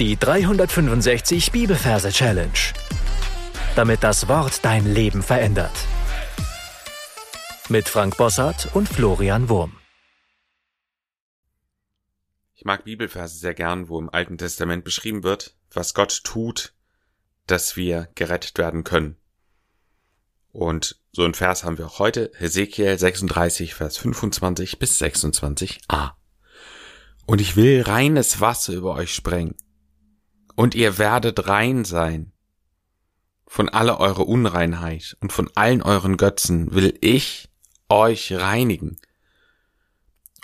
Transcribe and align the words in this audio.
Die 0.00 0.16
365 0.16 1.52
Bibelverse 1.52 2.10
Challenge. 2.10 2.50
Damit 3.76 4.02
das 4.02 4.26
Wort 4.26 4.64
dein 4.64 4.92
Leben 4.92 5.22
verändert. 5.22 5.70
Mit 7.68 7.88
Frank 7.88 8.16
Bossart 8.16 8.74
und 8.74 8.88
Florian 8.88 9.48
Wurm. 9.48 9.76
Ich 12.56 12.64
mag 12.64 12.82
Bibelverse 12.82 13.38
sehr 13.38 13.54
gern, 13.54 13.88
wo 13.88 14.00
im 14.00 14.10
Alten 14.10 14.36
Testament 14.36 14.82
beschrieben 14.82 15.22
wird, 15.22 15.56
was 15.72 15.94
Gott 15.94 16.24
tut, 16.24 16.74
dass 17.46 17.76
wir 17.76 18.08
gerettet 18.16 18.58
werden 18.58 18.82
können. 18.82 19.16
Und 20.50 21.00
so 21.12 21.22
ein 21.24 21.34
Vers 21.34 21.62
haben 21.62 21.78
wir 21.78 21.86
auch 21.86 22.00
heute, 22.00 22.32
Hesekiel 22.34 22.98
36, 22.98 23.74
Vers 23.74 23.98
25 23.98 24.80
bis 24.80 25.00
26a. 25.00 26.14
Und 27.26 27.40
ich 27.40 27.54
will 27.54 27.82
reines 27.82 28.40
Wasser 28.40 28.72
über 28.72 28.96
euch 28.96 29.14
sprengen 29.14 29.54
und 30.56 30.74
ihr 30.74 30.98
werdet 30.98 31.48
rein 31.48 31.84
sein. 31.84 32.32
Von 33.46 33.68
aller 33.68 34.00
eurer 34.00 34.26
Unreinheit 34.26 35.16
und 35.20 35.32
von 35.32 35.50
allen 35.54 35.82
euren 35.82 36.16
Götzen 36.16 36.74
will 36.74 36.96
ich 37.00 37.50
euch 37.88 38.32
reinigen. 38.32 38.96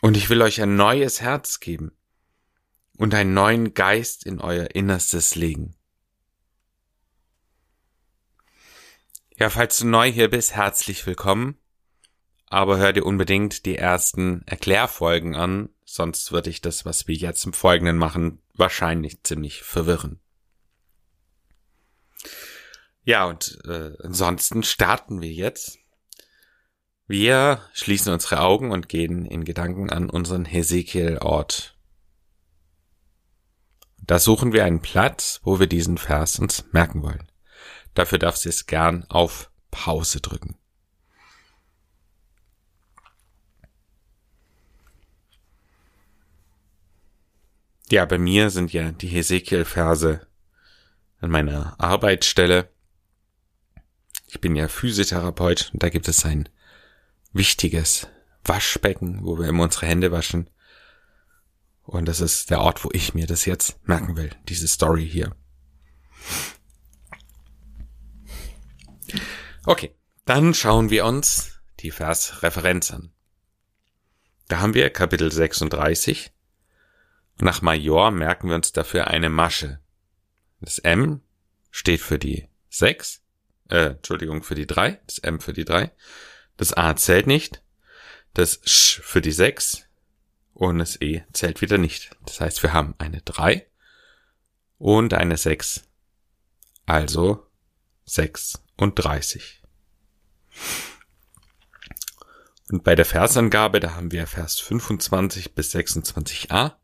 Und 0.02 0.16
ich 0.16 0.30
will 0.30 0.42
euch 0.42 0.62
ein 0.62 0.76
neues 0.76 1.20
Herz 1.20 1.60
geben 1.60 1.92
und 2.96 3.14
einen 3.14 3.34
neuen 3.34 3.74
Geist 3.74 4.24
in 4.26 4.40
euer 4.40 4.74
Innerstes 4.74 5.34
legen. 5.34 5.74
Ja, 9.36 9.48
falls 9.48 9.78
du 9.78 9.86
neu 9.86 10.12
hier 10.12 10.28
bist, 10.28 10.54
herzlich 10.54 11.06
willkommen. 11.06 11.56
Aber 12.46 12.78
hör 12.78 12.92
dir 12.92 13.06
unbedingt 13.06 13.64
die 13.64 13.76
ersten 13.76 14.42
Erklärfolgen 14.46 15.34
an, 15.34 15.70
sonst 15.84 16.32
würde 16.32 16.50
ich 16.50 16.60
das, 16.60 16.84
was 16.84 17.06
wir 17.06 17.14
jetzt 17.14 17.46
im 17.46 17.52
Folgenden 17.52 17.96
machen, 17.96 18.42
wahrscheinlich 18.60 19.24
ziemlich 19.24 19.64
verwirren. 19.64 20.20
Ja, 23.02 23.24
und 23.24 23.58
äh, 23.64 23.96
ansonsten 24.04 24.62
starten 24.62 25.20
wir 25.20 25.32
jetzt. 25.32 25.78
Wir 27.08 27.62
schließen 27.72 28.12
unsere 28.12 28.40
Augen 28.40 28.70
und 28.70 28.88
gehen 28.88 29.26
in 29.26 29.44
Gedanken 29.44 29.90
an 29.90 30.08
unseren 30.08 30.44
Hesekiel-Ort. 30.44 31.76
Da 34.00 34.20
suchen 34.20 34.52
wir 34.52 34.64
einen 34.64 34.80
Platz, 34.80 35.40
wo 35.42 35.58
wir 35.58 35.66
diesen 35.66 35.98
Vers 35.98 36.38
uns 36.38 36.64
merken 36.70 37.02
wollen. 37.02 37.32
Dafür 37.94 38.18
darfst 38.18 38.44
du 38.44 38.48
es 38.48 38.66
gern 38.66 39.04
auf 39.08 39.50
Pause 39.72 40.20
drücken. 40.20 40.59
Ja, 47.90 48.04
bei 48.04 48.18
mir 48.18 48.50
sind 48.50 48.72
ja 48.72 48.92
die 48.92 49.08
Hesekiel-Verse 49.08 50.24
an 51.20 51.30
meiner 51.30 51.74
Arbeitsstelle. 51.78 52.70
Ich 54.28 54.40
bin 54.40 54.54
ja 54.54 54.68
Physiotherapeut 54.68 55.70
und 55.72 55.82
da 55.82 55.88
gibt 55.88 56.06
es 56.06 56.24
ein 56.24 56.48
wichtiges 57.32 58.06
Waschbecken, 58.44 59.24
wo 59.24 59.38
wir 59.38 59.48
immer 59.48 59.64
unsere 59.64 59.86
Hände 59.86 60.12
waschen. 60.12 60.48
Und 61.82 62.06
das 62.06 62.20
ist 62.20 62.50
der 62.50 62.60
Ort, 62.60 62.84
wo 62.84 62.90
ich 62.92 63.14
mir 63.14 63.26
das 63.26 63.44
jetzt 63.44 63.76
merken 63.88 64.16
will, 64.16 64.30
diese 64.48 64.68
Story 64.68 65.08
hier. 65.08 65.34
Okay, 69.64 69.96
dann 70.26 70.54
schauen 70.54 70.90
wir 70.90 71.04
uns 71.04 71.60
die 71.80 71.90
Versreferenz 71.90 72.92
an. 72.92 73.10
Da 74.46 74.60
haben 74.60 74.74
wir 74.74 74.90
Kapitel 74.90 75.32
36, 75.32 76.32
nach 77.42 77.62
Major 77.62 78.10
merken 78.10 78.48
wir 78.48 78.56
uns 78.56 78.72
dafür 78.72 79.08
eine 79.08 79.28
Masche. 79.28 79.80
Das 80.60 80.78
M 80.78 81.22
steht 81.70 82.00
für 82.00 82.18
die 82.18 82.48
6, 82.70 83.22
äh, 83.68 83.90
Entschuldigung, 83.90 84.42
für 84.42 84.54
die 84.54 84.66
3, 84.66 85.00
das 85.06 85.18
M 85.18 85.40
für 85.40 85.52
die 85.52 85.64
3. 85.64 85.90
Das 86.56 86.72
A 86.76 86.94
zählt 86.96 87.26
nicht, 87.26 87.62
das 88.34 88.60
Sch 88.64 89.00
für 89.02 89.20
die 89.20 89.32
6 89.32 89.86
und 90.54 90.78
das 90.78 91.00
E 91.00 91.24
zählt 91.32 91.60
wieder 91.62 91.78
nicht. 91.78 92.10
Das 92.26 92.40
heißt, 92.40 92.62
wir 92.62 92.72
haben 92.72 92.94
eine 92.98 93.22
3 93.22 93.66
und 94.78 95.14
eine 95.14 95.36
6. 95.36 95.84
Also 96.86 97.46
36. 98.04 99.62
Und 102.70 102.84
bei 102.84 102.94
der 102.94 103.04
Versangabe, 103.04 103.80
da 103.80 103.94
haben 103.94 104.12
wir 104.12 104.26
Vers 104.26 104.58
25 104.60 105.54
bis 105.54 105.74
26a. 105.74 106.79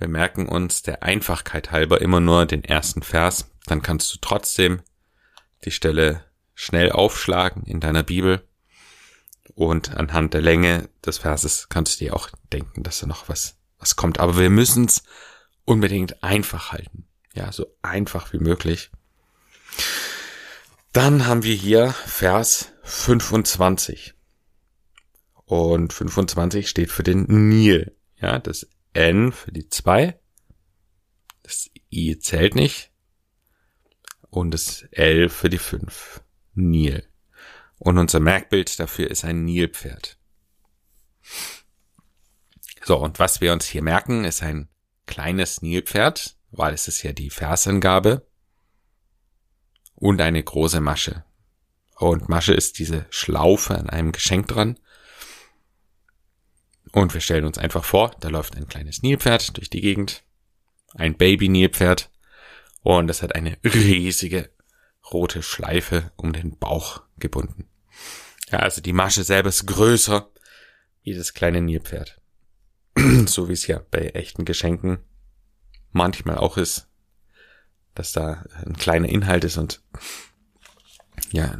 Wir 0.00 0.08
merken 0.08 0.48
uns 0.48 0.82
der 0.82 1.02
Einfachkeit 1.02 1.72
halber 1.72 2.00
immer 2.00 2.20
nur 2.20 2.46
den 2.46 2.64
ersten 2.64 3.02
Vers, 3.02 3.50
dann 3.66 3.82
kannst 3.82 4.12
du 4.14 4.18
trotzdem 4.20 4.80
die 5.66 5.70
Stelle 5.70 6.24
schnell 6.54 6.90
aufschlagen 6.90 7.64
in 7.64 7.80
deiner 7.80 8.02
Bibel 8.02 8.42
und 9.54 9.94
anhand 9.94 10.32
der 10.32 10.40
Länge 10.40 10.88
des 11.04 11.18
Verses 11.18 11.68
kannst 11.68 12.00
du 12.00 12.06
dir 12.06 12.16
auch 12.16 12.30
denken, 12.50 12.82
dass 12.82 13.00
da 13.00 13.06
noch 13.06 13.28
was, 13.28 13.58
was 13.78 13.94
kommt. 13.94 14.18
Aber 14.20 14.38
wir 14.38 14.48
müssen 14.48 14.86
es 14.86 15.02
unbedingt 15.66 16.22
einfach 16.22 16.72
halten. 16.72 17.06
Ja, 17.34 17.52
so 17.52 17.66
einfach 17.82 18.32
wie 18.32 18.38
möglich. 18.38 18.90
Dann 20.94 21.26
haben 21.26 21.42
wir 21.42 21.54
hier 21.54 21.92
Vers 21.92 22.72
25. 22.84 24.14
Und 25.44 25.92
25 25.92 26.70
steht 26.70 26.90
für 26.90 27.02
den 27.02 27.24
Nil. 27.50 27.94
Ja, 28.18 28.38
das 28.38 28.66
N 28.92 29.32
für 29.32 29.52
die 29.52 29.68
2. 29.68 30.18
Das 31.42 31.70
I 31.90 32.18
zählt 32.18 32.54
nicht. 32.54 32.90
Und 34.30 34.52
das 34.52 34.82
L 34.92 35.28
für 35.28 35.50
die 35.50 35.58
5. 35.58 36.22
Nil. 36.54 37.06
Und 37.78 37.98
unser 37.98 38.20
Merkbild 38.20 38.78
dafür 38.78 39.10
ist 39.10 39.24
ein 39.24 39.44
Nilpferd. 39.44 40.18
So, 42.84 42.98
und 42.98 43.18
was 43.18 43.40
wir 43.40 43.52
uns 43.52 43.66
hier 43.66 43.82
merken, 43.82 44.24
ist 44.24 44.42
ein 44.42 44.68
kleines 45.06 45.62
Nilpferd, 45.62 46.36
weil 46.50 46.74
es 46.74 46.88
ist 46.88 47.02
ja 47.02 47.12
die 47.12 47.30
Versangabe. 47.30 48.26
Und 49.94 50.20
eine 50.20 50.42
große 50.42 50.80
Masche. 50.80 51.24
Und 51.96 52.28
Masche 52.28 52.54
ist 52.54 52.78
diese 52.78 53.06
Schlaufe 53.10 53.76
an 53.76 53.90
einem 53.90 54.12
Geschenk 54.12 54.48
dran. 54.48 54.78
Und 56.92 57.14
wir 57.14 57.20
stellen 57.20 57.44
uns 57.44 57.58
einfach 57.58 57.84
vor, 57.84 58.14
da 58.20 58.28
läuft 58.28 58.56
ein 58.56 58.66
kleines 58.66 59.02
Nilpferd 59.02 59.56
durch 59.56 59.70
die 59.70 59.80
Gegend, 59.80 60.24
ein 60.94 61.16
Baby-Nilpferd, 61.16 62.10
und 62.82 63.10
es 63.10 63.22
hat 63.22 63.34
eine 63.34 63.58
riesige 63.62 64.50
rote 65.12 65.42
Schleife 65.42 66.12
um 66.16 66.32
den 66.32 66.58
Bauch 66.58 67.02
gebunden. 67.18 67.68
Ja, 68.50 68.60
also 68.60 68.80
die 68.80 68.92
Masche 68.92 69.22
selber 69.22 69.48
ist 69.50 69.66
größer 69.66 70.30
wie 71.02 71.14
das 71.14 71.34
kleine 71.34 71.60
Nilpferd. 71.60 72.20
so 73.26 73.48
wie 73.48 73.52
es 73.52 73.66
ja 73.66 73.80
bei 73.90 74.08
echten 74.08 74.44
Geschenken 74.44 74.98
manchmal 75.92 76.38
auch 76.38 76.56
ist, 76.56 76.88
dass 77.94 78.12
da 78.12 78.44
ein 78.64 78.76
kleiner 78.76 79.08
Inhalt 79.08 79.44
ist 79.44 79.58
und 79.58 79.82
ja, 81.32 81.58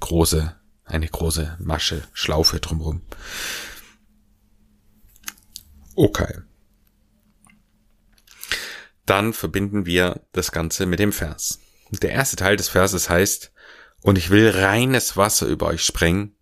große, 0.00 0.54
eine 0.84 1.08
große 1.08 1.56
Masche, 1.60 2.06
Schlaufe 2.12 2.60
drumherum. 2.60 3.02
Okay. 5.94 6.40
Dann 9.06 9.32
verbinden 9.32 9.86
wir 9.86 10.22
das 10.32 10.50
Ganze 10.50 10.86
mit 10.86 10.98
dem 10.98 11.12
Vers. 11.12 11.60
Der 11.90 12.10
erste 12.10 12.36
Teil 12.36 12.56
des 12.56 12.68
Verses 12.68 13.10
heißt, 13.10 13.52
und 14.02 14.18
ich 14.18 14.30
will 14.30 14.50
reines 14.50 15.16
Wasser 15.16 15.46
über 15.46 15.66
euch 15.66 15.82
sprengen, 15.82 16.36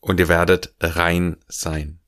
und 0.00 0.20
ihr 0.20 0.28
werdet 0.28 0.74
rein 0.80 1.36
sein. 1.48 2.00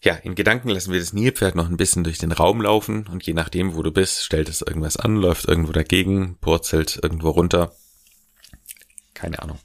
Ja, 0.00 0.14
in 0.14 0.36
Gedanken 0.36 0.68
lassen 0.68 0.92
wir 0.92 1.00
das 1.00 1.12
Nilpferd 1.12 1.56
noch 1.56 1.68
ein 1.68 1.76
bisschen 1.76 2.04
durch 2.04 2.18
den 2.18 2.30
Raum 2.30 2.60
laufen 2.60 3.08
und 3.08 3.24
je 3.24 3.34
nachdem, 3.34 3.74
wo 3.74 3.82
du 3.82 3.90
bist, 3.90 4.22
stellt 4.22 4.48
es 4.48 4.62
irgendwas 4.62 4.96
an, 4.96 5.16
läuft 5.16 5.46
irgendwo 5.46 5.72
dagegen, 5.72 6.38
purzelt 6.40 7.00
irgendwo 7.02 7.30
runter. 7.30 7.72
Keine 9.18 9.42
Ahnung. 9.42 9.58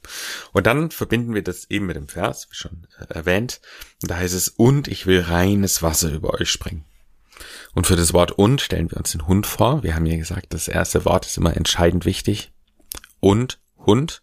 Und 0.52 0.66
dann 0.66 0.90
verbinden 0.90 1.32
wir 1.32 1.42
das 1.44 1.70
eben 1.70 1.86
mit 1.86 1.94
dem 1.94 2.08
Vers, 2.08 2.48
wie 2.50 2.56
schon 2.56 2.88
äh, 2.98 3.14
erwähnt. 3.14 3.60
Und 4.02 4.10
da 4.10 4.16
heißt 4.16 4.34
es, 4.34 4.48
und 4.48 4.88
ich 4.88 5.06
will 5.06 5.20
reines 5.20 5.80
Wasser 5.80 6.10
über 6.10 6.34
euch 6.34 6.50
springen. 6.50 6.84
Und 7.72 7.86
für 7.86 7.94
das 7.94 8.12
Wort 8.12 8.32
und 8.32 8.60
stellen 8.60 8.90
wir 8.90 8.98
uns 8.98 9.12
den 9.12 9.28
Hund 9.28 9.46
vor. 9.46 9.84
Wir 9.84 9.94
haben 9.94 10.06
ja 10.06 10.16
gesagt, 10.16 10.52
das 10.54 10.66
erste 10.66 11.04
Wort 11.04 11.24
ist 11.24 11.36
immer 11.36 11.56
entscheidend 11.56 12.04
wichtig. 12.04 12.52
Und 13.20 13.60
Hund. 13.78 14.22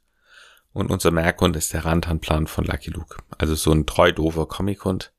Und 0.73 0.91
unser 0.91 1.11
Merkhund 1.11 1.55
ist 1.55 1.71
der 1.71 1.85
Randhandplan 1.85 2.47
von 2.47 2.65
Lucky 2.65 2.91
Luke. 2.91 3.17
Also 3.37 3.55
so 3.55 3.71
ein 3.71 3.85
treu 3.85 4.11
doofer 4.11 4.47
Comichund. 4.47 5.13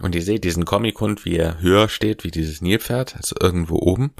Und 0.00 0.14
ihr 0.14 0.22
seht 0.22 0.44
diesen 0.44 0.66
Comichund, 0.66 1.24
wie 1.24 1.36
er 1.36 1.62
höher 1.62 1.88
steht 1.88 2.24
wie 2.24 2.30
dieses 2.30 2.60
Nilpferd, 2.60 3.16
also 3.16 3.36
irgendwo 3.40 3.76
oben. 3.76 4.12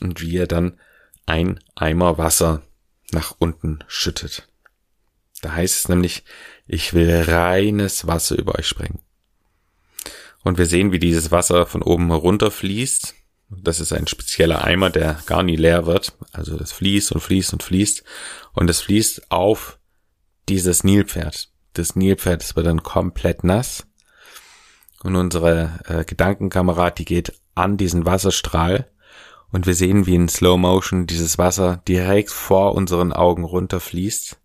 Und 0.00 0.20
wie 0.20 0.36
er 0.36 0.46
dann 0.46 0.78
ein 1.26 1.58
Eimer 1.74 2.18
Wasser 2.18 2.62
nach 3.12 3.34
unten 3.38 3.80
schüttet. 3.86 4.48
Da 5.42 5.52
heißt 5.52 5.76
es 5.76 5.88
nämlich, 5.88 6.24
ich 6.66 6.94
will 6.94 7.22
reines 7.26 8.06
Wasser 8.06 8.36
über 8.36 8.58
euch 8.58 8.66
sprengen. 8.66 9.00
Und 10.42 10.58
wir 10.58 10.66
sehen, 10.66 10.92
wie 10.92 10.98
dieses 10.98 11.30
Wasser 11.30 11.66
von 11.66 11.82
oben 11.82 12.08
herunter 12.08 12.50
fließt 12.50 13.14
Das 13.50 13.80
ist 13.80 13.92
ein 13.92 14.06
spezieller 14.06 14.64
Eimer, 14.64 14.90
der 14.90 15.20
gar 15.26 15.42
nie 15.42 15.56
leer 15.56 15.86
wird. 15.86 16.12
Also 16.32 16.56
das 16.56 16.72
fließt 16.72 17.12
und 17.12 17.20
fließt 17.20 17.52
und 17.52 17.62
fließt. 17.62 18.04
Und 18.52 18.70
es 18.70 18.80
fließt 18.80 19.30
auf 19.30 19.78
dieses 20.48 20.84
Nilpferd. 20.84 21.48
Das 21.74 21.96
Nilpferd 21.96 22.56
wird 22.56 22.66
dann 22.66 22.82
komplett 22.82 23.44
nass. 23.44 23.86
Und 25.02 25.16
unsere 25.16 25.80
äh, 25.86 26.04
Gedankenkamera, 26.04 26.90
die 26.90 27.04
geht 27.04 27.32
an 27.54 27.76
diesen 27.76 28.04
Wasserstrahl. 28.04 28.90
Und 29.50 29.66
wir 29.66 29.74
sehen, 29.74 30.06
wie 30.06 30.14
in 30.14 30.28
Slow 30.28 30.58
Motion 30.58 31.06
dieses 31.06 31.38
Wasser 31.38 31.82
direkt 31.88 32.30
vor 32.30 32.74
unseren 32.74 33.12
Augen 33.12 33.44
runterfließt. 33.44 34.38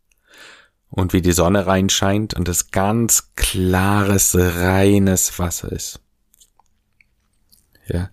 Und 0.89 1.11
wie 1.11 1.23
die 1.23 1.31
Sonne 1.31 1.65
reinscheint 1.65 2.35
und 2.35 2.47
es 2.47 2.69
ganz 2.69 3.31
klares, 3.35 4.35
reines 4.35 5.39
Wasser 5.39 5.71
ist. 5.71 5.99
Ja. 7.87 8.11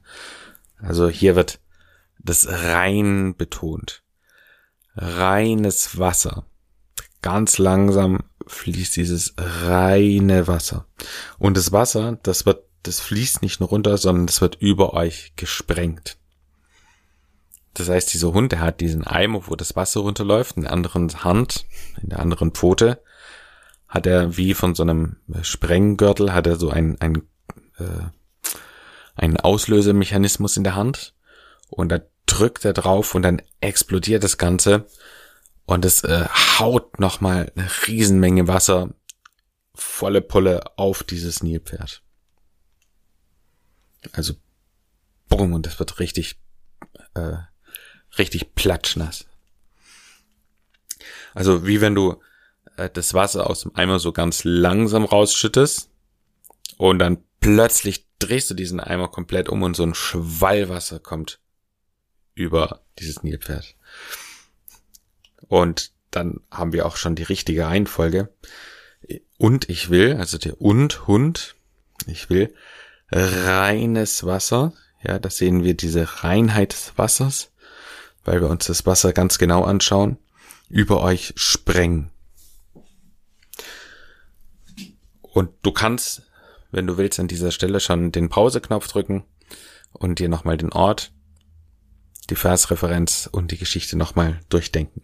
Also 0.79 1.09
hier 1.11 1.37
wird 1.37 1.61
das 2.19 2.49
rein 2.49 3.35
betont. 3.37 4.03
Reines 4.97 5.99
Wasser. 5.99 6.47
Ganz 7.23 7.59
langsam 7.59 8.21
fließt 8.47 8.97
dieses 8.97 9.35
reine 9.37 10.49
Wasser. 10.49 10.87
Und 11.39 11.57
das 11.57 11.73
Wasser, 11.73 12.19
das 12.23 12.47
wird, 12.47 12.65
das 12.83 12.99
fließt 13.01 13.43
nicht 13.43 13.61
nur 13.61 13.69
runter, 13.69 13.99
sondern 13.99 14.27
das 14.27 14.41
wird 14.41 14.57
über 14.57 14.95
euch 14.95 15.35
gesprengt. 15.37 16.17
Das 17.75 17.89
heißt, 17.89 18.13
dieser 18.13 18.33
Hund, 18.33 18.53
der 18.53 18.61
hat 18.61 18.81
diesen 18.81 19.07
Eimer, 19.07 19.47
wo 19.47 19.55
das 19.55 19.77
Wasser 19.77 20.01
runterläuft, 20.01 20.57
in 20.57 20.63
der 20.63 20.73
anderen 20.73 21.25
Hand, 21.25 21.67
in 22.03 22.11
der 22.11 22.21
anderen 22.21 22.53
Pfote, 22.53 23.03
hat 23.89 24.07
er 24.07 24.37
wie 24.37 24.55
von 24.55 24.75
so 24.75 24.83
einem 24.83 25.17
Sprenggürtel, 25.43 26.33
hat 26.33 26.47
er 26.47 26.57
so 26.57 26.71
ein, 26.71 27.01
ein 27.01 27.23
äh, 27.79 28.11
einen 29.21 29.37
Auslösemechanismus 29.37 30.57
in 30.57 30.65
der 30.65 30.77
Hand 30.77 31.15
und 31.69 31.91
da 31.91 32.01
drückt 32.27 32.65
er 32.65 32.73
drauf 32.73 33.15
und 33.15 33.23
dann 33.23 33.43
explodiert 33.61 34.25
das 34.25 34.39
Ganze 34.39 34.87
und 35.67 35.85
es 35.85 36.05
äh, 36.05 36.27
haut 36.59 36.99
nochmal 36.99 37.53
eine 37.55 37.69
Riesenmenge 37.87 38.49
Wasser 38.49 38.95
volle 39.75 40.21
Pulle 40.21 40.63
auf 40.79 41.03
dieses 41.03 41.43
Nilpferd. 41.43 42.03
Also 44.13 44.35
bumm 45.29 45.53
und 45.53 45.67
das 45.67 45.79
wird 45.79 45.99
richtig 45.99 46.41
äh, 47.15 47.37
richtig 48.19 48.55
platschnass. 48.55 49.27
Also 51.35 51.67
wie 51.67 51.81
wenn 51.81 51.95
du 51.95 52.21
äh, 52.77 52.91
das 52.91 53.15
Wasser 53.15 53.49
aus 53.49 53.63
dem 53.63 53.75
Eimer 53.75 53.99
so 53.99 54.13
ganz 54.13 54.45
langsam 54.45 55.05
rausschüttest 55.05 55.91
und 56.77 56.99
dann 56.99 57.23
plötzlich 57.41 58.07
drehst 58.19 58.51
du 58.51 58.55
diesen 58.55 58.81
Eimer 58.81 59.09
komplett 59.09 59.49
um 59.49 59.63
und 59.63 59.75
so 59.75 59.83
ein 59.83 59.95
Schwallwasser 59.95 60.99
kommt 60.99 61.41
über 62.35 62.83
dieses 62.99 63.23
Nilpferd. 63.23 63.75
Und 65.49 65.93
dann 66.11 66.41
haben 66.51 66.73
wir 66.73 66.87
auch 66.87 66.97
schon 66.97 67.15
die 67.15 67.23
richtige 67.23 67.67
Reihenfolge. 67.67 68.33
Und 69.39 69.69
ich 69.69 69.91
will, 69.91 70.17
also 70.17 70.39
der 70.39 70.61
und 70.61 71.07
Hund, 71.07 71.57
ich 72.07 72.31
will 72.31 72.55
reines 73.11 74.25
Wasser. 74.25 74.73
Ja, 75.03 75.19
da 75.19 75.31
sehen 75.31 75.65
wir 75.65 75.75
diese 75.75 76.23
Reinheit 76.23 76.73
des 76.73 76.93
Wassers, 76.97 77.51
weil 78.25 78.41
wir 78.41 78.49
uns 78.49 78.67
das 78.67 78.87
Wasser 78.87 79.13
ganz 79.13 79.39
genau 79.39 79.65
anschauen, 79.65 80.19
über 80.69 81.03
euch 81.03 81.33
sprengen. 81.37 82.11
Und 85.23 85.51
du 85.63 85.73
kannst 85.73 86.23
wenn 86.71 86.87
du 86.87 86.97
willst, 86.97 87.19
an 87.21 87.29
dieser 87.29 87.51
Stelle 87.51 87.81
schon 87.81 88.13
den 88.13 88.29
Pause-Knopf 88.29 88.89
drücken 88.89 89.25
und 89.93 90.19
dir 90.19 90.29
nochmal 90.29 90.57
den 90.57 90.73
Ort, 90.73 91.13
die 92.29 92.37
Versreferenz 92.37 93.29
und 93.31 93.51
die 93.51 93.59
Geschichte 93.59 93.97
nochmal 93.97 94.41
durchdenken. 94.49 95.03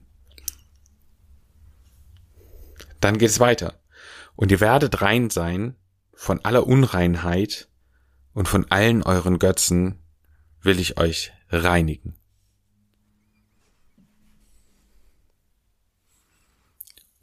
Dann 3.00 3.18
geht 3.18 3.30
es 3.30 3.40
weiter. 3.40 3.80
Und 4.36 4.50
ihr 4.52 4.60
werdet 4.60 5.02
rein 5.02 5.30
sein 5.30 5.76
von 6.14 6.44
aller 6.44 6.66
Unreinheit 6.66 7.68
und 8.32 8.48
von 8.48 8.70
allen 8.70 9.02
euren 9.02 9.38
Götzen 9.38 10.02
will 10.62 10.78
ich 10.78 10.98
euch 10.98 11.32
reinigen. 11.50 12.16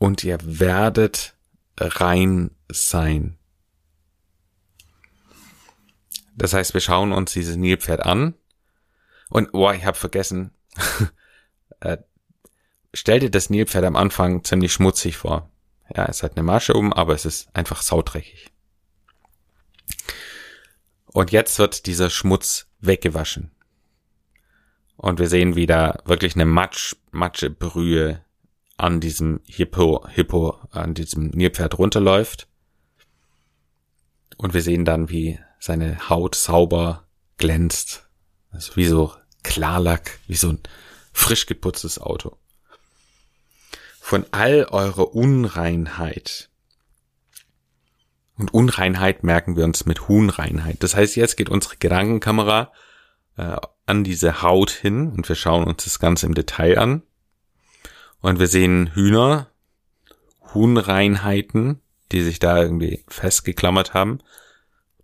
Und 0.04 0.22
ihr 0.26 0.38
werdet 0.42 1.34
rein 1.78 2.52
sein. 2.68 3.38
Das 6.36 6.52
heißt, 6.52 6.74
wir 6.74 6.82
schauen 6.82 7.14
uns 7.14 7.32
dieses 7.32 7.56
Nilpferd 7.56 8.02
an 8.02 8.34
und, 9.30 9.54
oh, 9.54 9.72
ich 9.72 9.86
habe 9.86 9.96
vergessen, 9.98 10.52
äh, 11.80 12.00
stell 12.94 13.22
dir 13.22 13.32
das 13.32 13.50
Nilpferd 13.50 13.86
am 13.86 13.96
Anfang 13.96 14.44
ziemlich 14.44 14.74
schmutzig 14.74 15.16
vor. 15.16 15.50
Ja, 15.96 16.04
es 16.08 16.22
hat 16.22 16.36
eine 16.36 16.44
Masche 16.44 16.74
um, 16.74 16.92
aber 16.92 17.14
es 17.14 17.24
ist 17.24 17.56
einfach 17.56 17.82
saudreckig. 17.82 18.52
Und 21.14 21.32
jetzt 21.32 21.58
wird 21.60 21.86
dieser 21.86 22.10
Schmutz 22.10 22.68
weggewaschen. 22.82 23.52
Und 24.98 25.20
wir 25.20 25.30
sehen 25.30 25.56
wieder 25.56 26.04
wirklich 26.04 26.36
eine 26.36 26.46
Matsch, 26.46 26.98
Matschebrühe 27.12 28.23
an 28.84 29.00
diesem 29.00 29.40
Hippo, 29.48 30.06
Hippo, 30.10 30.60
an 30.72 30.94
diesem 30.94 31.30
Nilpferd 31.30 31.78
runterläuft. 31.78 32.50
Und 34.36 34.54
wir 34.54 34.62
sehen 34.62 34.84
dann, 34.84 35.10
wie 35.10 35.40
seine 35.58 36.10
Haut 36.10 36.36
sauber 36.36 37.08
glänzt. 37.38 38.10
Also 38.52 38.76
wie 38.76 38.86
so 38.86 39.14
Klarlack, 39.42 40.20
wie 40.28 40.36
so 40.36 40.50
ein 40.50 40.60
frisch 41.14 41.46
geputztes 41.46 41.98
Auto. 41.98 42.38
Von 44.02 44.26
all 44.32 44.66
eurer 44.70 45.16
Unreinheit. 45.16 46.50
Und 48.38 48.54
Unreinheit 48.54 49.24
merken 49.24 49.56
wir 49.56 49.64
uns 49.64 49.86
mit 49.86 50.10
Huhnreinheit. 50.10 50.84
Das 50.84 50.94
heißt, 50.94 51.16
jetzt 51.16 51.38
geht 51.38 51.48
unsere 51.48 51.78
Gedankenkamera 51.78 52.74
äh, 53.38 53.56
an 53.86 54.04
diese 54.04 54.42
Haut 54.42 54.72
hin 54.72 55.14
und 55.14 55.30
wir 55.30 55.38
schauen 55.38 55.64
uns 55.64 55.86
das 55.86 56.00
Ganze 56.00 56.26
im 56.26 56.34
Detail 56.34 56.80
an. 56.80 57.04
Und 58.24 58.40
wir 58.40 58.48
sehen 58.48 58.90
Hühner, 58.96 59.52
Huhnreinheiten, 60.56 61.80
die 62.12 62.24
sich 62.24 62.40
da 62.40 62.60
irgendwie 62.64 63.06
festgeklammert 63.08 63.94
haben 63.94 64.20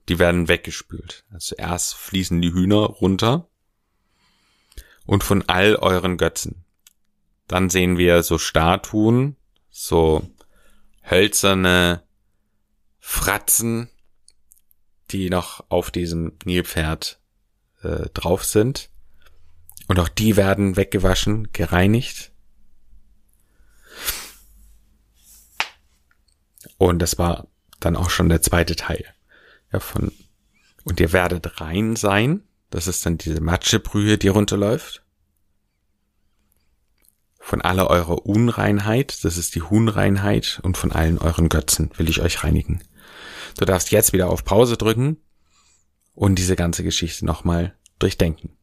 die 0.09 0.17
werden 0.17 0.47
weggespült. 0.47 1.23
Also 1.31 1.55
erst 1.55 1.95
fließen 1.95 2.41
die 2.41 2.51
Hühner 2.51 2.79
runter 2.79 3.47
und 5.05 5.23
von 5.23 5.43
all 5.47 5.75
euren 5.75 6.17
Götzen. 6.17 6.65
Dann 7.47 7.69
sehen 7.69 7.97
wir 7.97 8.23
so 8.23 8.37
Statuen, 8.37 9.37
so 9.69 10.27
hölzerne 11.09 12.03
Fratzen, 12.99 13.89
die 15.11 15.29
noch 15.29 15.63
auf 15.69 15.91
diesem 15.91 16.33
Nilpferd 16.43 17.19
äh, 17.81 18.09
drauf 18.13 18.43
sind. 18.43 18.89
Und 19.87 19.99
auch 19.99 20.09
die 20.09 20.35
werden 20.35 20.75
weggewaschen, 20.75 21.51
gereinigt. 21.53 22.28
Und 26.79 26.99
das 26.99 27.17
war 27.17 27.47
dann 27.81 27.97
auch 27.97 28.09
schon 28.09 28.29
der 28.29 28.41
zweite 28.41 28.75
Teil 28.75 29.05
ja, 29.71 29.79
von, 29.79 30.11
und 30.85 30.99
ihr 30.99 31.11
werdet 31.13 31.59
rein 31.61 31.95
sein. 31.95 32.43
Das 32.69 32.87
ist 32.87 33.05
dann 33.05 33.17
diese 33.17 33.41
Matschebrühe, 33.41 34.17
die 34.17 34.29
runterläuft. 34.29 35.03
Von 37.39 37.61
aller 37.61 37.89
eurer 37.89 38.25
Unreinheit, 38.25 39.25
das 39.25 39.37
ist 39.37 39.55
die 39.55 39.61
Huhnreinheit, 39.61 40.61
und 40.63 40.77
von 40.77 40.91
allen 40.91 41.17
euren 41.17 41.49
Götzen 41.49 41.91
will 41.97 42.09
ich 42.09 42.21
euch 42.21 42.43
reinigen. 42.43 42.81
Du 43.57 43.65
darfst 43.65 43.91
jetzt 43.91 44.13
wieder 44.13 44.29
auf 44.29 44.45
Pause 44.45 44.77
drücken 44.77 45.17
und 46.13 46.35
diese 46.35 46.55
ganze 46.55 46.83
Geschichte 46.83 47.25
nochmal 47.25 47.75
durchdenken. 47.97 48.55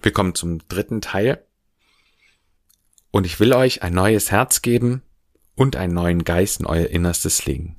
Wir 0.00 0.12
kommen 0.12 0.34
zum 0.34 0.66
dritten 0.68 1.02
Teil. 1.02 1.44
Und 3.10 3.26
ich 3.26 3.40
will 3.40 3.52
euch 3.52 3.82
ein 3.82 3.94
neues 3.94 4.30
Herz 4.30 4.62
geben 4.62 5.02
und 5.54 5.76
einen 5.76 5.94
neuen 5.94 6.24
Geist 6.24 6.60
in 6.60 6.66
euer 6.66 6.86
Innerstes 6.86 7.44
legen. 7.46 7.78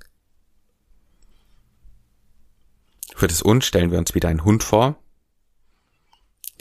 Für 3.15 3.27
das 3.27 3.41
Und 3.41 3.63
stellen 3.63 3.91
wir 3.91 3.99
uns 3.99 4.15
wieder 4.15 4.29
einen 4.29 4.43
Hund 4.43 4.63
vor. 4.63 4.97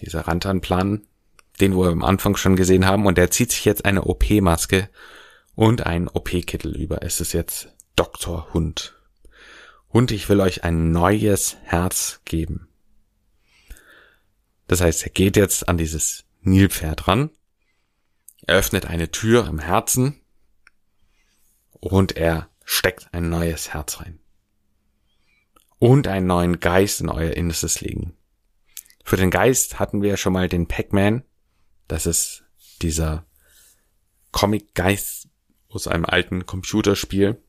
Dieser 0.01 0.27
Rantanplan, 0.27 1.07
den 1.61 1.77
wir 1.77 1.91
am 1.91 2.05
Anfang 2.05 2.37
schon 2.37 2.57
gesehen 2.57 2.87
haben, 2.87 3.07
und 3.07 3.19
der 3.19 3.31
zieht 3.31 3.53
sich 3.53 3.65
jetzt 3.65 3.85
eine 3.85 4.05
OP-Maske 4.05 4.89
und 5.55 5.87
einen 5.87 6.09
OP-Kittel 6.09 6.77
über. 6.77 7.03
Es 7.03 7.21
ist 7.21 7.33
jetzt 7.33 7.75
Dr. 7.97 8.53
Hund. 8.55 8.95
Hund, 9.93 10.11
ich 10.11 10.29
will 10.29 10.41
euch 10.41 10.65
ein 10.65 10.93
neues 10.93 11.57
Herz 11.65 12.21
geben. 12.25 12.69
Das 14.69 14.81
heißt, 14.81 15.03
er 15.03 15.11
geht 15.11 15.37
jetzt 15.37 15.69
an 15.69 15.77
dieses 15.79 16.25
Nilpferd 16.43 17.09
ran, 17.09 17.31
öffnet 18.51 18.87
eine 18.87 19.11
Tür 19.11 19.47
im 19.47 19.59
Herzen 19.59 20.21
und 21.73 22.17
er 22.17 22.51
steckt 22.65 23.09
ein 23.13 23.29
neues 23.31 23.73
Herz 23.73 24.01
rein. 24.01 24.19
und 25.79 26.09
einen 26.09 26.27
neuen 26.27 26.61
Geist 26.61 27.01
in 27.01 27.09
euer 27.09 27.33
Innerstes 27.33 27.81
legen. 27.81 28.15
Für 29.03 29.17
den 29.17 29.31
Geist 29.31 29.79
hatten 29.79 30.03
wir 30.03 30.11
ja 30.11 30.17
schon 30.19 30.35
mal 30.35 30.47
den 30.47 30.69
Pac-Man. 30.69 31.25
Das 31.89 32.05
ist 32.05 32.45
dieser 32.83 33.25
Comic-Geist 34.31 35.29
aus 35.71 35.89
einem 35.89 36.05
alten 36.05 36.45
Computerspiel. 36.45 37.43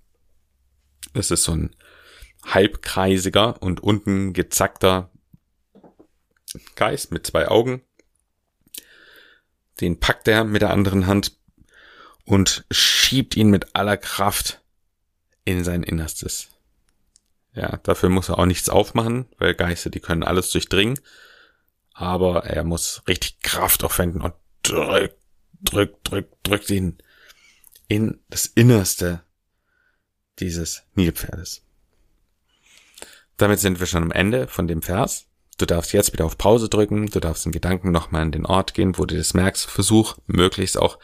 Das 1.14 1.30
ist 1.30 1.44
so 1.44 1.52
ein 1.52 1.76
halbkreisiger 2.46 3.62
und 3.62 3.84
unten 3.84 4.32
gezackter 4.32 5.12
Geist 6.76 7.12
mit 7.12 7.28
zwei 7.28 7.50
Augen. 7.50 7.82
Den 9.82 10.00
packt 10.00 10.28
er 10.28 10.44
mit 10.44 10.62
der 10.62 10.70
anderen 10.70 11.08
Hand 11.08 11.38
und 12.24 12.66
schiebt 12.72 13.36
ihn 13.36 13.50
mit 13.50 13.76
aller 13.76 13.98
Kraft 13.98 14.62
in 15.44 15.64
sein 15.64 15.84
Innerstes. 15.84 16.50
Ja, 17.54 17.78
dafür 17.78 18.10
muss 18.10 18.30
er 18.30 18.40
auch 18.40 18.46
nichts 18.46 18.70
aufmachen, 18.70 19.26
weil 19.38 19.56
Geister, 19.56 19.90
die 19.90 20.00
können 20.00 20.24
alles 20.24 20.52
durchdringen. 20.52 21.00
Aber 21.94 22.46
er 22.46 22.64
muss 22.64 23.02
richtig 23.08 23.42
Kraft 23.42 23.84
aufwenden 23.84 24.22
und 24.22 24.34
drückt, 24.64 25.18
drückt, 25.62 26.10
drückt, 26.10 26.48
drückt 26.48 26.70
ihn 26.70 26.98
in 27.88 28.20
das 28.30 28.46
Innerste 28.46 29.24
dieses 30.40 30.84
Nilpferdes. 30.96 31.64
Damit 33.36 33.60
sind 33.60 33.80
wir 33.80 33.88
schon 33.88 34.04
am 34.04 34.12
Ende 34.12 34.48
von 34.48 34.68
dem 34.68 34.82
Vers. 34.82 35.28
Du 35.62 35.68
darfst 35.68 35.94
jetzt 35.94 36.12
wieder 36.12 36.26
auf 36.26 36.40
Pause 36.40 36.70
drücken, 36.70 37.06
du 37.06 37.20
darfst 37.20 37.46
in 37.46 37.52
Gedanken 37.52 37.92
nochmal 37.92 38.24
an 38.24 38.32
den 38.32 38.48
Ort 38.48 38.74
gehen, 38.74 38.98
wo 38.98 39.06
du 39.06 39.16
das 39.16 39.36
merkst. 39.36 39.70
Versuch 39.70 40.18
möglichst 40.26 40.76
auch 40.76 40.98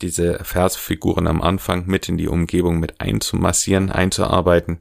diese 0.00 0.42
Versfiguren 0.42 1.28
am 1.28 1.40
Anfang 1.40 1.86
mit 1.86 2.08
in 2.08 2.18
die 2.18 2.26
Umgebung 2.26 2.80
mit 2.80 3.00
einzumassieren, 3.00 3.92
einzuarbeiten. 3.92 4.80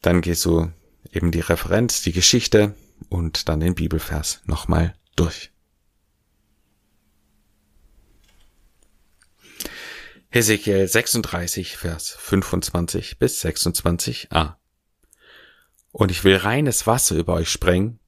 Dann 0.00 0.20
gehst 0.20 0.44
du 0.44 0.72
eben 1.12 1.30
die 1.30 1.38
Referenz, 1.38 2.02
die 2.02 2.10
Geschichte 2.10 2.74
und 3.08 3.48
dann 3.48 3.60
den 3.60 3.76
Bibelvers 3.76 4.40
nochmal 4.46 4.96
durch. 5.14 5.52
Hesekiel 10.28 10.88
36, 10.88 11.76
Vers 11.76 12.16
25 12.18 13.20
bis 13.20 13.44
26a. 13.44 14.56
Und 15.92 16.10
ich 16.10 16.24
will 16.24 16.36
reines 16.36 16.86
Wasser 16.86 17.16
über 17.16 17.34
euch 17.34 17.50
sprengen, 17.50 17.98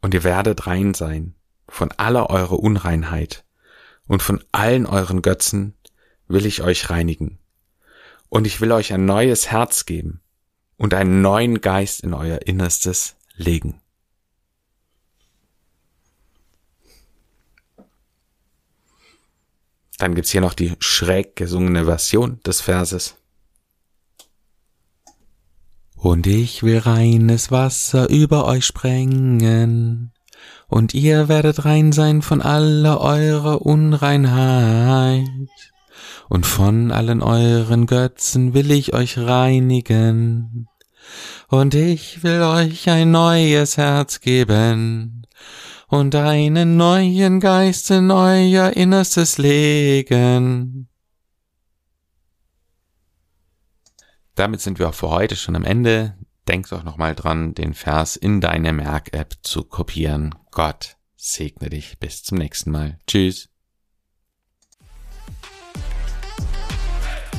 und 0.00 0.14
ihr 0.14 0.24
werdet 0.24 0.66
rein 0.66 0.94
sein 0.94 1.34
von 1.68 1.92
aller 1.92 2.30
eurer 2.30 2.58
Unreinheit, 2.58 3.44
und 4.06 4.22
von 4.22 4.42
allen 4.52 4.86
euren 4.86 5.22
Götzen 5.22 5.74
will 6.26 6.46
ich 6.46 6.62
euch 6.62 6.88
reinigen. 6.90 7.38
Und 8.30 8.46
ich 8.46 8.60
will 8.60 8.72
euch 8.72 8.92
ein 8.92 9.04
neues 9.04 9.50
Herz 9.50 9.86
geben 9.86 10.20
und 10.76 10.94
einen 10.94 11.20
neuen 11.20 11.60
Geist 11.60 12.00
in 12.00 12.14
euer 12.14 12.40
Innerstes 12.46 13.16
legen. 13.36 13.80
Dann 19.98 20.14
gibt's 20.14 20.30
hier 20.30 20.40
noch 20.40 20.54
die 20.54 20.76
schräg 20.78 21.34
gesungene 21.36 21.84
Version 21.84 22.40
des 22.44 22.60
Verses. 22.60 23.16
Und 26.00 26.28
ich 26.28 26.62
will 26.62 26.78
reines 26.78 27.50
Wasser 27.50 28.08
über 28.08 28.44
euch 28.46 28.64
sprengen, 28.64 30.12
und 30.68 30.94
ihr 30.94 31.28
werdet 31.28 31.64
rein 31.64 31.90
sein 31.90 32.22
von 32.22 32.40
aller 32.40 33.00
eurer 33.00 33.62
Unreinheit, 33.66 35.26
und 36.28 36.46
von 36.46 36.92
allen 36.92 37.20
euren 37.20 37.86
Götzen 37.86 38.54
will 38.54 38.70
ich 38.70 38.94
euch 38.94 39.18
reinigen, 39.18 40.68
und 41.48 41.74
ich 41.74 42.22
will 42.22 42.42
euch 42.42 42.88
ein 42.88 43.10
neues 43.10 43.76
Herz 43.76 44.20
geben, 44.20 45.26
und 45.88 46.14
einen 46.14 46.76
neuen 46.76 47.40
Geist 47.40 47.90
in 47.90 48.12
euer 48.12 48.70
Innerstes 48.76 49.36
legen. 49.38 50.87
Damit 54.38 54.60
sind 54.60 54.78
wir 54.78 54.88
auch 54.88 54.94
für 54.94 55.10
heute 55.10 55.34
schon 55.34 55.56
am 55.56 55.64
Ende. 55.64 56.14
Denk 56.46 56.68
doch 56.68 56.84
nochmal 56.84 57.16
dran, 57.16 57.54
den 57.54 57.74
Vers 57.74 58.14
in 58.14 58.40
deine 58.40 58.72
Merk-App 58.72 59.34
zu 59.42 59.64
kopieren. 59.64 60.32
Gott 60.52 60.94
segne 61.16 61.70
dich. 61.70 61.98
Bis 61.98 62.22
zum 62.22 62.38
nächsten 62.38 62.70
Mal. 62.70 62.98
Tschüss. 63.08 63.48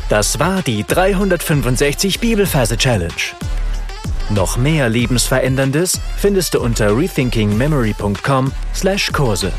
Das 0.09 0.39
war 0.39 0.61
die 0.61 0.83
365 0.83 2.19
Bibelferse 2.19 2.75
Challenge. 2.75 3.13
Noch 4.29 4.57
mehr 4.57 4.89
Lebensveränderndes 4.89 6.01
findest 6.17 6.55
du 6.55 6.59
unter 6.59 6.97
rethinkingmemory.com/Kurse. 6.97 9.53